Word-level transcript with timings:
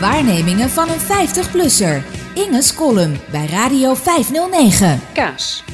Waarnemingen 0.00 0.70
van 0.70 0.88
een 0.88 1.00
50-plusser. 1.00 2.02
Inge's 2.34 2.74
column 2.74 3.20
bij 3.30 3.46
Radio 3.46 3.94
509. 3.94 5.00
Kaas. 5.12 5.64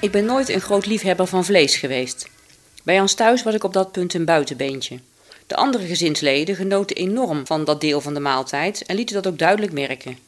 Ik 0.00 0.10
ben 0.10 0.24
nooit 0.24 0.48
een 0.48 0.60
groot 0.60 0.86
liefhebber 0.86 1.26
van 1.26 1.44
vlees 1.44 1.76
geweest. 1.76 2.28
Bij 2.82 3.00
ons 3.00 3.14
thuis 3.14 3.42
was 3.42 3.54
ik 3.54 3.64
op 3.64 3.72
dat 3.72 3.92
punt 3.92 4.14
een 4.14 4.24
buitenbeentje. 4.24 4.98
De 5.46 5.56
andere 5.56 5.86
gezinsleden 5.86 6.54
genoten 6.54 6.96
enorm 6.96 7.46
van 7.46 7.64
dat 7.64 7.80
deel 7.80 8.00
van 8.00 8.14
de 8.14 8.20
maaltijd 8.20 8.86
en 8.86 8.96
lieten 8.96 9.14
dat 9.14 9.32
ook 9.32 9.38
duidelijk 9.38 9.72
merken. 9.72 10.18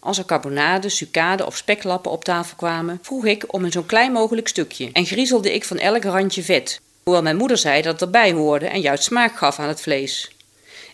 Als 0.00 0.18
er 0.18 0.24
carbonade, 0.24 0.88
sucade 0.88 1.46
of 1.46 1.56
speklappen 1.56 2.10
op 2.10 2.24
tafel 2.24 2.56
kwamen, 2.56 2.98
vroeg 3.02 3.24
ik 3.24 3.44
om 3.46 3.64
een 3.64 3.72
zo 3.72 3.82
klein 3.82 4.12
mogelijk 4.12 4.48
stukje 4.48 4.90
en 4.92 5.06
griezelde 5.06 5.54
ik 5.54 5.64
van 5.64 5.78
elk 5.78 6.04
randje 6.04 6.42
vet, 6.42 6.80
hoewel 7.02 7.22
mijn 7.22 7.36
moeder 7.36 7.58
zei 7.58 7.82
dat 7.82 7.92
het 7.92 8.02
erbij 8.02 8.32
hoorde 8.32 8.66
en 8.66 8.80
juist 8.80 9.04
smaak 9.04 9.36
gaf 9.36 9.58
aan 9.58 9.68
het 9.68 9.80
vlees. 9.80 10.35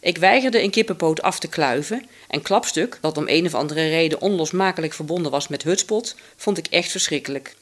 Ik 0.01 0.19
weigerde 0.19 0.63
een 0.63 0.71
kippenpoot 0.71 1.23
af 1.23 1.39
te 1.39 1.49
kluiven 1.49 2.07
en 2.29 2.43
klapstuk, 2.43 2.99
dat 3.01 3.17
om 3.17 3.29
een 3.29 3.47
of 3.47 3.55
andere 3.55 3.89
reden 3.89 4.21
onlosmakelijk 4.21 4.93
verbonden 4.93 5.31
was 5.31 5.49
met 5.49 5.63
hutspot, 5.63 6.17
vond 6.37 6.59
ik 6.59 6.67
echt 6.67 6.91
verschrikkelijk. 6.91 7.55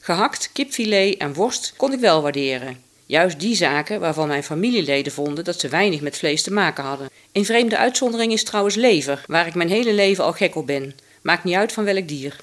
Gehakt, 0.00 0.50
kipfilet 0.52 1.16
en 1.16 1.34
worst 1.34 1.74
kon 1.76 1.92
ik 1.92 2.00
wel 2.00 2.22
waarderen. 2.22 2.82
Juist 3.06 3.40
die 3.40 3.54
zaken 3.54 4.00
waarvan 4.00 4.28
mijn 4.28 4.44
familieleden 4.44 5.12
vonden 5.12 5.44
dat 5.44 5.60
ze 5.60 5.68
weinig 5.68 6.00
met 6.00 6.16
vlees 6.16 6.42
te 6.42 6.52
maken 6.52 6.84
hadden. 6.84 7.10
Een 7.32 7.44
vreemde 7.44 7.76
uitzondering 7.76 8.32
is 8.32 8.44
trouwens 8.44 8.74
lever, 8.74 9.24
waar 9.26 9.46
ik 9.46 9.54
mijn 9.54 9.68
hele 9.68 9.92
leven 9.92 10.24
al 10.24 10.32
gek 10.32 10.54
op 10.56 10.66
ben. 10.66 10.94
Maakt 11.22 11.44
niet 11.44 11.54
uit 11.54 11.72
van 11.72 11.84
welk 11.84 12.08
dier. 12.08 12.36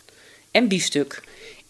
En 0.52 0.68
biefstuk. 0.68 1.22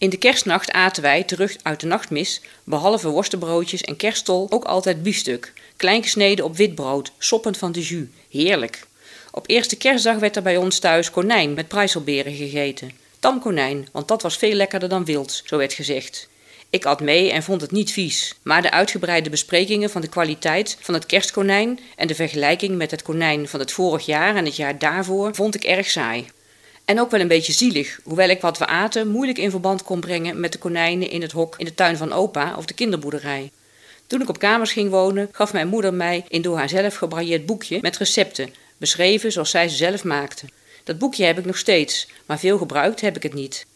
In 0.02 0.10
de 0.10 0.16
kerstnacht 0.16 0.72
aten 0.72 1.02
wij, 1.02 1.22
terug 1.22 1.56
uit 1.62 1.80
de 1.80 1.86
nachtmis, 1.86 2.40
behalve 2.64 3.08
worstenbroodjes 3.08 3.80
en 3.80 3.96
kerststol 3.96 4.46
ook 4.50 4.64
altijd 4.64 5.02
biefstuk. 5.02 5.52
Klein 5.76 6.02
gesneden 6.02 6.44
op 6.44 6.56
wit 6.56 6.74
brood, 6.74 7.12
soppend 7.18 7.56
van 7.58 7.72
de 7.72 7.80
jus. 7.80 8.06
Heerlijk. 8.30 8.86
Op 9.30 9.48
eerste 9.48 9.76
kerstdag 9.76 10.18
werd 10.18 10.36
er 10.36 10.42
bij 10.42 10.56
ons 10.56 10.78
thuis 10.78 11.10
konijn 11.10 11.54
met 11.54 11.68
prijselberen 11.68 12.34
gegeten. 12.34 12.90
Tamkonijn, 13.18 13.88
want 13.92 14.08
dat 14.08 14.22
was 14.22 14.36
veel 14.36 14.54
lekkerder 14.54 14.88
dan 14.88 15.04
wild, 15.04 15.42
zo 15.44 15.56
werd 15.56 15.72
gezegd. 15.72 16.28
Ik 16.70 16.84
at 16.84 17.00
mee 17.00 17.32
en 17.32 17.42
vond 17.42 17.60
het 17.60 17.70
niet 17.70 17.92
vies, 17.92 18.34
maar 18.42 18.62
de 18.62 18.70
uitgebreide 18.70 19.30
besprekingen 19.30 19.90
van 19.90 20.00
de 20.00 20.08
kwaliteit 20.08 20.76
van 20.80 20.94
het 20.94 21.06
kerstkonijn 21.06 21.80
en 21.96 22.06
de 22.06 22.14
vergelijking 22.14 22.76
met 22.76 22.90
het 22.90 23.02
konijn 23.02 23.48
van 23.48 23.60
het 23.60 23.72
vorig 23.72 24.06
jaar 24.06 24.36
en 24.36 24.44
het 24.44 24.56
jaar 24.56 24.78
daarvoor 24.78 25.34
vond 25.34 25.54
ik 25.54 25.64
erg 25.64 25.90
saai. 25.90 26.26
En 26.84 27.00
ook 27.00 27.10
wel 27.10 27.20
een 27.20 27.28
beetje 27.28 27.52
zielig, 27.52 28.00
hoewel 28.04 28.28
ik 28.28 28.40
wat 28.40 28.58
we 28.58 28.66
aten 28.66 29.08
moeilijk 29.08 29.38
in 29.38 29.50
verband 29.50 29.82
kon 29.82 30.00
brengen 30.00 30.40
met 30.40 30.52
de 30.52 30.58
konijnen 30.58 31.10
in 31.10 31.22
het 31.22 31.32
hok 31.32 31.54
in 31.58 31.64
de 31.64 31.74
tuin 31.74 31.96
van 31.96 32.12
opa 32.12 32.54
of 32.56 32.64
de 32.64 32.74
kinderboerderij. 32.74 33.50
Toen 34.06 34.20
ik 34.20 34.28
op 34.28 34.38
kamers 34.38 34.72
ging 34.72 34.90
wonen, 34.90 35.28
gaf 35.32 35.52
mijn 35.52 35.68
moeder 35.68 35.94
mij 35.94 36.24
een 36.28 36.42
door 36.42 36.56
haar 36.56 36.68
zelf 36.68 36.94
gebrailleerd 36.94 37.46
boekje 37.46 37.78
met 37.80 37.96
recepten, 37.96 38.54
beschreven 38.76 39.32
zoals 39.32 39.50
zij 39.50 39.68
ze 39.68 39.76
zelf 39.76 40.04
maakte. 40.04 40.46
Dat 40.84 40.98
boekje 40.98 41.24
heb 41.24 41.38
ik 41.38 41.44
nog 41.44 41.58
steeds, 41.58 42.08
maar 42.26 42.38
veel 42.38 42.58
gebruikt 42.58 43.00
heb 43.00 43.16
ik 43.16 43.22
het 43.22 43.34
niet. 43.34 43.66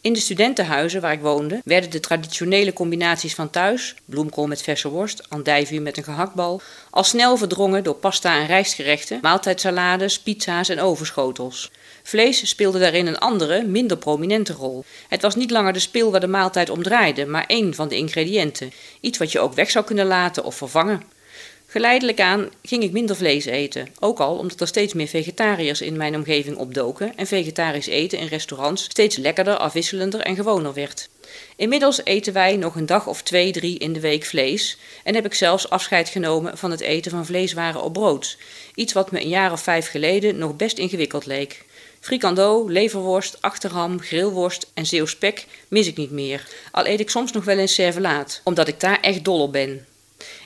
In 0.00 0.12
de 0.12 0.20
studentenhuizen 0.20 1.00
waar 1.00 1.12
ik 1.12 1.20
woonde 1.20 1.60
werden 1.64 1.90
de 1.90 2.00
traditionele 2.00 2.72
combinaties 2.72 3.34
van 3.34 3.50
thuis, 3.50 3.94
bloemkool 4.04 4.46
met 4.46 4.62
verse 4.62 4.88
worst, 4.88 5.30
andijvie 5.30 5.80
met 5.80 5.96
een 5.96 6.04
gehaktbal, 6.04 6.60
al 6.90 7.04
snel 7.04 7.36
verdrongen 7.36 7.84
door 7.84 7.94
pasta 7.94 8.38
en 8.38 8.46
rijstgerechten, 8.46 9.18
maaltijdsalades, 9.22 10.20
pizza's 10.20 10.68
en 10.68 10.80
overschotels. 10.80 11.70
Vlees 12.06 12.48
speelde 12.48 12.78
daarin 12.78 13.06
een 13.06 13.18
andere, 13.18 13.62
minder 13.62 13.96
prominente 13.96 14.52
rol. 14.52 14.84
Het 15.08 15.22
was 15.22 15.34
niet 15.34 15.50
langer 15.50 15.72
de 15.72 15.78
speel 15.78 16.10
waar 16.10 16.20
de 16.20 16.26
maaltijd 16.26 16.70
om 16.70 16.82
draaide, 16.82 17.26
maar 17.26 17.44
één 17.46 17.74
van 17.74 17.88
de 17.88 17.96
ingrediënten. 17.96 18.72
Iets 19.00 19.18
wat 19.18 19.32
je 19.32 19.40
ook 19.40 19.54
weg 19.54 19.70
zou 19.70 19.84
kunnen 19.84 20.06
laten 20.06 20.44
of 20.44 20.54
vervangen. 20.54 21.02
Geleidelijk 21.66 22.20
aan 22.20 22.48
ging 22.62 22.82
ik 22.82 22.92
minder 22.92 23.16
vlees 23.16 23.44
eten, 23.44 23.88
ook 24.00 24.20
al 24.20 24.36
omdat 24.36 24.60
er 24.60 24.66
steeds 24.66 24.92
meer 24.92 25.06
vegetariërs 25.06 25.80
in 25.80 25.96
mijn 25.96 26.14
omgeving 26.14 26.56
opdoken 26.56 27.16
en 27.16 27.26
vegetarisch 27.26 27.86
eten 27.86 28.18
in 28.18 28.26
restaurants 28.26 28.84
steeds 28.84 29.16
lekkerder, 29.16 29.56
afwisselender 29.56 30.20
en 30.20 30.36
gewoner 30.36 30.72
werd. 30.72 31.08
Inmiddels 31.56 32.04
eten 32.04 32.32
wij 32.32 32.56
nog 32.56 32.74
een 32.74 32.86
dag 32.86 33.06
of 33.06 33.22
twee, 33.22 33.52
drie 33.52 33.78
in 33.78 33.92
de 33.92 34.00
week 34.00 34.24
vlees 34.24 34.78
en 35.04 35.14
heb 35.14 35.24
ik 35.24 35.34
zelfs 35.34 35.70
afscheid 35.70 36.08
genomen 36.08 36.58
van 36.58 36.70
het 36.70 36.80
eten 36.80 37.10
van 37.10 37.26
vleeswaren 37.26 37.82
op 37.82 37.92
brood, 37.92 38.38
iets 38.74 38.92
wat 38.92 39.10
me 39.10 39.20
een 39.20 39.28
jaar 39.28 39.52
of 39.52 39.60
vijf 39.60 39.88
geleden 39.90 40.38
nog 40.38 40.56
best 40.56 40.78
ingewikkeld 40.78 41.26
leek. 41.26 41.64
Frikando, 42.04 42.68
leverworst, 42.68 43.42
achterham, 43.42 44.00
grillworst 44.00 44.70
en 44.74 44.86
zeeuwspek 44.86 45.46
mis 45.68 45.86
ik 45.86 45.96
niet 45.96 46.10
meer, 46.10 46.46
al 46.70 46.86
eet 46.86 47.00
ik 47.00 47.10
soms 47.10 47.32
nog 47.32 47.44
wel 47.44 47.58
eens 47.58 47.74
servelaat, 47.74 48.40
omdat 48.42 48.68
ik 48.68 48.80
daar 48.80 49.00
echt 49.00 49.24
dol 49.24 49.42
op 49.42 49.52
ben. 49.52 49.86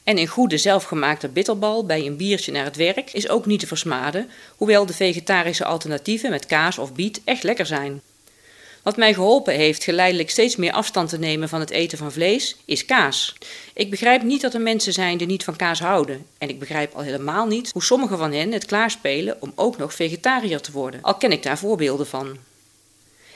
En 0.04 0.18
een 0.18 0.26
goede 0.26 0.58
zelfgemaakte 0.58 1.28
bitterbal 1.28 1.86
bij 1.86 2.06
een 2.06 2.16
biertje 2.16 2.52
naar 2.52 2.64
het 2.64 2.76
werk 2.76 3.12
is 3.12 3.28
ook 3.28 3.46
niet 3.46 3.60
te 3.60 3.66
versmaden, 3.66 4.30
hoewel 4.56 4.86
de 4.86 4.92
vegetarische 4.92 5.64
alternatieven 5.64 6.30
met 6.30 6.46
kaas 6.46 6.78
of 6.78 6.92
biet 6.92 7.20
echt 7.24 7.42
lekker 7.42 7.66
zijn. 7.66 8.02
Wat 8.88 8.96
mij 8.96 9.14
geholpen 9.14 9.54
heeft 9.54 9.84
geleidelijk 9.84 10.30
steeds 10.30 10.56
meer 10.56 10.72
afstand 10.72 11.08
te 11.08 11.18
nemen 11.18 11.48
van 11.48 11.60
het 11.60 11.70
eten 11.70 11.98
van 11.98 12.12
vlees, 12.12 12.56
is 12.64 12.84
kaas. 12.84 13.34
Ik 13.74 13.90
begrijp 13.90 14.22
niet 14.22 14.40
dat 14.40 14.54
er 14.54 14.60
mensen 14.60 14.92
zijn 14.92 15.18
die 15.18 15.26
niet 15.26 15.44
van 15.44 15.56
kaas 15.56 15.80
houden. 15.80 16.26
En 16.38 16.48
ik 16.48 16.58
begrijp 16.58 16.94
al 16.94 17.02
helemaal 17.02 17.46
niet 17.46 17.70
hoe 17.72 17.82
sommigen 17.82 18.18
van 18.18 18.32
hen 18.32 18.52
het 18.52 18.64
klaarspelen 18.64 19.36
om 19.40 19.52
ook 19.54 19.76
nog 19.76 19.94
vegetariër 19.94 20.60
te 20.60 20.72
worden, 20.72 21.02
al 21.02 21.14
ken 21.14 21.32
ik 21.32 21.42
daar 21.42 21.58
voorbeelden 21.58 22.06
van. 22.06 22.36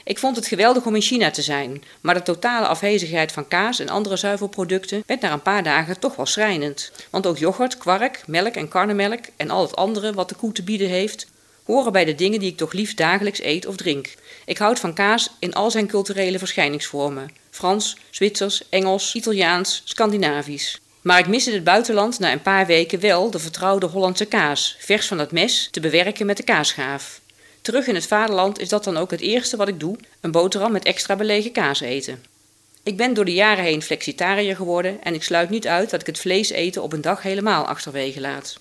Ik 0.05 0.19
vond 0.19 0.37
het 0.37 0.47
geweldig 0.47 0.87
om 0.87 0.95
in 0.95 1.01
China 1.01 1.31
te 1.31 1.43
zijn, 1.43 1.85
maar 2.01 2.15
de 2.15 2.23
totale 2.23 2.67
afwezigheid 2.67 3.33
van 3.33 3.49
kaas 3.49 3.79
en 3.79 3.89
andere 3.89 4.17
zuivelproducten 4.17 5.03
werd 5.07 5.21
na 5.21 5.33
een 5.33 5.43
paar 5.43 5.63
dagen 5.63 5.99
toch 5.99 6.17
wel 6.17 6.27
schrijnend. 6.27 6.93
Want 7.11 7.27
ook 7.27 7.39
yoghurt, 7.39 7.79
kwark, 7.79 8.23
melk 8.27 8.55
en 8.55 8.69
karnemelk 8.69 9.25
en 9.37 9.51
al 9.51 9.63
het 9.63 9.77
andere 9.77 10.13
wat 10.13 10.29
de 10.29 10.35
koe 10.35 10.53
te 10.53 10.63
bieden 10.63 10.89
heeft, 10.89 11.27
horen 11.65 11.93
bij 11.93 12.05
de 12.05 12.15
dingen 12.15 12.41
die 12.41 12.51
ik 12.51 12.57
toch 12.57 12.73
liefst 12.73 12.97
dagelijks 12.97 13.43
eet 13.43 13.67
of 13.67 13.77
drink. 13.77 14.15
Ik 14.45 14.59
houd 14.59 14.79
van 14.79 14.95
kaas 14.95 15.31
in 15.39 15.55
al 15.55 15.71
zijn 15.71 15.87
culturele 15.87 16.39
verschijningsvormen: 16.39 17.31
Frans, 17.51 17.97
Zwitsers, 18.11 18.63
Engels, 18.69 19.15
Italiaans, 19.15 19.83
Scandinavisch. 19.85 20.81
Maar 21.03 21.19
ik 21.19 21.27
mis 21.27 21.47
in 21.47 21.55
het 21.55 21.65
buitenland 21.65 22.19
na 22.19 22.33
een 22.33 22.43
paar 22.43 22.67
weken 22.67 23.01
wel 23.01 23.31
de 23.31 23.39
vertrouwde 23.39 23.87
Hollandse 23.87 24.25
kaas, 24.25 24.77
vers 24.79 25.07
van 25.07 25.19
het 25.19 25.33
mes, 25.33 25.69
te 25.71 25.81
bewerken 25.81 26.27
met 26.27 26.37
de 26.37 26.43
kaasschaaf. 26.43 27.21
Terug 27.61 27.87
in 27.87 27.95
het 27.95 28.07
vaderland 28.07 28.59
is 28.59 28.69
dat 28.69 28.85
dan 28.85 28.97
ook 28.97 29.11
het 29.11 29.21
eerste 29.21 29.57
wat 29.57 29.69
ik 29.69 29.81
doe: 29.81 29.97
een 30.21 30.31
boterham 30.31 30.73
met 30.73 30.85
extra 30.85 31.17
belegen 31.17 31.53
kaas 31.53 31.81
eten. 31.81 32.25
Ik 32.83 32.97
ben 32.97 33.15
door 33.15 33.25
de 33.25 33.35
jaren 33.35 33.65
heen 33.65 33.83
flexitariër 33.83 34.57
geworden 34.57 35.03
en 35.03 35.15
ik 35.15 35.23
sluit 35.23 35.51
niet 35.51 35.67
uit 35.67 35.91
dat 35.91 36.01
ik 36.01 36.07
het 36.07 36.19
vlees 36.19 36.51
eten 36.51 36.83
op 36.83 36.93
een 36.93 37.01
dag 37.01 37.23
helemaal 37.23 37.67
achterwege 37.67 38.21
laat. 38.21 38.61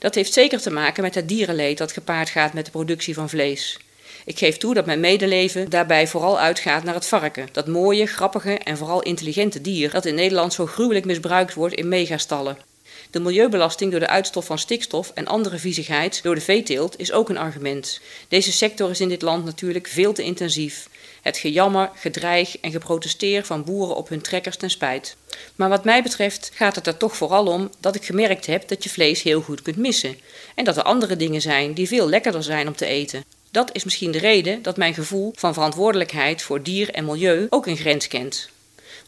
Dat 0.00 0.14
heeft 0.14 0.32
zeker 0.32 0.60
te 0.60 0.70
maken 0.70 1.02
met 1.02 1.14
het 1.14 1.28
dierenleed 1.28 1.78
dat 1.78 1.92
gepaard 1.92 2.30
gaat 2.30 2.52
met 2.52 2.64
de 2.64 2.70
productie 2.70 3.14
van 3.14 3.28
vlees. 3.28 3.78
Ik 4.24 4.38
geef 4.38 4.56
toe 4.56 4.74
dat 4.74 4.86
mijn 4.86 5.00
medeleven 5.00 5.70
daarbij 5.70 6.06
vooral 6.06 6.38
uitgaat 6.38 6.84
naar 6.84 6.94
het 6.94 7.06
varken, 7.06 7.48
dat 7.52 7.66
mooie, 7.66 8.06
grappige 8.06 8.58
en 8.58 8.76
vooral 8.76 9.02
intelligente 9.02 9.60
dier 9.60 9.90
dat 9.90 10.04
in 10.04 10.14
Nederland 10.14 10.52
zo 10.52 10.66
gruwelijk 10.66 11.04
misbruikt 11.04 11.54
wordt 11.54 11.74
in 11.74 11.88
megastallen. 11.88 12.69
De 13.10 13.20
milieubelasting 13.20 13.90
door 13.90 14.00
de 14.00 14.08
uitstof 14.08 14.46
van 14.46 14.58
stikstof 14.58 15.10
en 15.14 15.26
andere 15.26 15.58
viezigheid 15.58 16.22
door 16.22 16.34
de 16.34 16.40
veeteelt 16.40 16.98
is 16.98 17.12
ook 17.12 17.28
een 17.28 17.38
argument. 17.38 18.00
Deze 18.28 18.52
sector 18.52 18.90
is 18.90 19.00
in 19.00 19.08
dit 19.08 19.22
land 19.22 19.44
natuurlijk 19.44 19.86
veel 19.86 20.12
te 20.12 20.22
intensief. 20.22 20.88
Het 21.22 21.36
gejammer, 21.36 21.90
gedreig 21.94 22.58
en 22.58 22.70
geprotesteer 22.70 23.44
van 23.44 23.64
boeren 23.64 23.96
op 23.96 24.08
hun 24.08 24.20
trekkers 24.20 24.56
ten 24.56 24.70
spijt. 24.70 25.16
Maar 25.56 25.68
wat 25.68 25.84
mij 25.84 26.02
betreft 26.02 26.50
gaat 26.54 26.74
het 26.74 26.86
er 26.86 26.96
toch 26.96 27.16
vooral 27.16 27.46
om 27.46 27.70
dat 27.80 27.94
ik 27.94 28.04
gemerkt 28.04 28.46
heb 28.46 28.68
dat 28.68 28.84
je 28.84 28.90
vlees 28.90 29.22
heel 29.22 29.40
goed 29.40 29.62
kunt 29.62 29.76
missen. 29.76 30.16
En 30.54 30.64
dat 30.64 30.76
er 30.76 30.82
andere 30.82 31.16
dingen 31.16 31.40
zijn 31.40 31.74
die 31.74 31.88
veel 31.88 32.08
lekkerder 32.08 32.42
zijn 32.42 32.66
om 32.66 32.76
te 32.76 32.86
eten. 32.86 33.24
Dat 33.50 33.70
is 33.72 33.84
misschien 33.84 34.10
de 34.10 34.18
reden 34.18 34.62
dat 34.62 34.76
mijn 34.76 34.94
gevoel 34.94 35.32
van 35.36 35.54
verantwoordelijkheid 35.54 36.42
voor 36.42 36.62
dier 36.62 36.90
en 36.90 37.04
milieu 37.04 37.46
ook 37.50 37.66
een 37.66 37.76
grens 37.76 38.08
kent. 38.08 38.48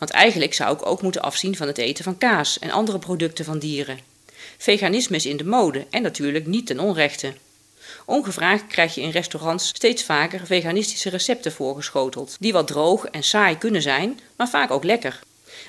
Want 0.02 0.14
eigenlijk 0.14 0.54
zou 0.54 0.74
ik 0.74 0.86
ook 0.86 1.02
moeten 1.02 1.22
afzien 1.22 1.56
van 1.56 1.66
het 1.66 1.78
eten 1.78 2.04
van 2.04 2.18
kaas 2.18 2.58
en 2.58 2.70
andere 2.70 2.98
producten 2.98 3.44
van 3.44 3.58
dieren. 3.58 3.98
Veganisme 4.58 5.16
is 5.16 5.26
in 5.26 5.36
de 5.36 5.44
mode 5.44 5.86
en 5.90 6.02
natuurlijk 6.02 6.46
niet 6.46 6.66
ten 6.66 6.78
onrechte. 6.78 7.32
Ongevraagd 8.06 8.66
krijg 8.66 8.94
je 8.94 9.00
in 9.00 9.10
restaurants 9.10 9.68
steeds 9.68 10.02
vaker 10.02 10.46
veganistische 10.46 11.10
recepten 11.10 11.52
voorgeschoteld, 11.52 12.36
die 12.40 12.52
wat 12.52 12.66
droog 12.66 13.04
en 13.04 13.22
saai 13.22 13.58
kunnen 13.58 13.82
zijn, 13.82 14.20
maar 14.36 14.48
vaak 14.48 14.70
ook 14.70 14.84
lekker. 14.84 15.20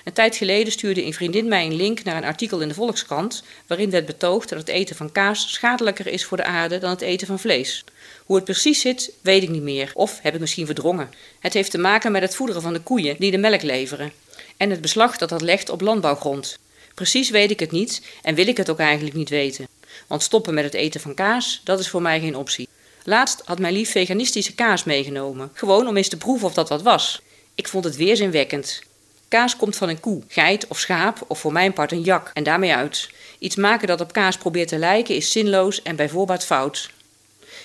Een 0.03 0.13
tijd 0.13 0.35
geleden 0.35 0.73
stuurde 0.73 1.05
een 1.05 1.13
vriendin 1.13 1.47
mij 1.47 1.65
een 1.65 1.75
link 1.75 2.03
naar 2.03 2.17
een 2.17 2.23
artikel 2.23 2.59
in 2.59 2.67
de 2.67 2.73
Volkskrant 2.73 3.43
waarin 3.67 3.89
werd 3.89 4.05
betoogd 4.05 4.49
dat 4.49 4.59
het 4.59 4.67
eten 4.67 4.95
van 4.95 5.11
kaas 5.11 5.51
schadelijker 5.51 6.07
is 6.07 6.25
voor 6.25 6.37
de 6.37 6.45
aarde 6.45 6.77
dan 6.77 6.89
het 6.89 7.01
eten 7.01 7.27
van 7.27 7.39
vlees. 7.39 7.83
Hoe 8.25 8.35
het 8.35 8.45
precies 8.45 8.81
zit, 8.81 9.11
weet 9.21 9.43
ik 9.43 9.49
niet 9.49 9.61
meer, 9.61 9.91
of 9.93 10.19
heb 10.21 10.33
ik 10.33 10.39
misschien 10.39 10.65
verdrongen. 10.65 11.13
Het 11.39 11.53
heeft 11.53 11.71
te 11.71 11.77
maken 11.77 12.11
met 12.11 12.21
het 12.21 12.35
voederen 12.35 12.61
van 12.61 12.73
de 12.73 12.81
koeien 12.81 13.15
die 13.19 13.31
de 13.31 13.37
melk 13.37 13.61
leveren 13.61 14.22
en 14.57 14.69
het 14.69 14.81
beslag 14.81 15.17
dat 15.17 15.29
dat 15.29 15.41
legt 15.41 15.69
op 15.69 15.81
landbouwgrond. 15.81 16.57
Precies 16.93 17.29
weet 17.29 17.51
ik 17.51 17.59
het 17.59 17.71
niet 17.71 18.01
en 18.21 18.35
wil 18.35 18.47
ik 18.47 18.57
het 18.57 18.69
ook 18.69 18.79
eigenlijk 18.79 19.15
niet 19.15 19.29
weten. 19.29 19.67
Want 20.07 20.23
stoppen 20.23 20.53
met 20.53 20.63
het 20.63 20.73
eten 20.73 21.01
van 21.01 21.13
kaas, 21.13 21.61
dat 21.63 21.79
is 21.79 21.89
voor 21.89 22.01
mij 22.01 22.19
geen 22.19 22.35
optie. 22.35 22.67
Laatst 23.03 23.41
had 23.45 23.59
mijn 23.59 23.73
lief 23.73 23.91
veganistische 23.91 24.55
kaas 24.55 24.83
meegenomen, 24.83 25.51
gewoon 25.53 25.87
om 25.87 25.97
eens 25.97 26.09
te 26.09 26.17
proeven 26.17 26.47
of 26.47 26.53
dat 26.53 26.69
wat 26.69 26.81
was. 26.81 27.21
Ik 27.55 27.67
vond 27.67 27.83
het 27.83 27.95
weerzinwekkend. 27.95 28.81
Kaas 29.27 29.55
komt 29.55 29.75
van 29.75 29.89
een 29.89 29.99
koe, 29.99 30.21
geit 30.27 30.67
of 30.67 30.79
schaap 30.79 31.23
of 31.27 31.39
voor 31.39 31.51
mijn 31.51 31.73
part 31.73 31.91
een 31.91 32.01
jak 32.01 32.31
en 32.33 32.43
daarmee 32.43 32.75
uit. 32.75 33.09
Iets 33.39 33.55
maken 33.55 33.87
dat 33.87 34.01
op 34.01 34.13
kaas 34.13 34.37
probeert 34.37 34.67
te 34.67 34.77
lijken 34.77 35.15
is 35.15 35.31
zinloos 35.31 35.81
en 35.81 35.95
bij 35.95 36.09
voorbaat 36.09 36.45
fout. 36.45 36.89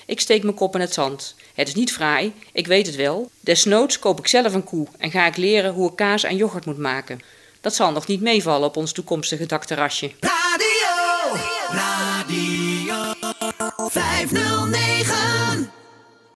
Ik 0.08 0.20
steek 0.20 0.42
mijn 0.42 0.54
kop 0.54 0.74
in 0.74 0.80
het 0.80 0.92
zand. 0.92 1.34
Het 1.54 1.68
is 1.68 1.74
niet 1.74 1.92
fraai, 1.92 2.32
ik 2.52 2.66
weet 2.66 2.86
het 2.86 2.96
wel. 2.96 3.30
Desnoods 3.40 3.98
koop 3.98 4.18
ik 4.18 4.26
zelf 4.26 4.54
een 4.54 4.64
koe 4.64 4.86
en 4.98 5.10
ga 5.10 5.26
ik 5.26 5.36
leren 5.36 5.72
hoe 5.72 5.90
ik 5.90 5.96
kaas 5.96 6.22
en 6.22 6.36
yoghurt 6.36 6.64
moet 6.64 6.78
maken. 6.78 7.20
Dat 7.60 7.74
zal 7.74 7.92
nog 7.92 8.06
niet 8.06 8.20
meevallen 8.20 8.68
op 8.68 8.76
ons 8.76 8.92
toekomstige 8.92 9.46
dakterrasje. 9.46 10.10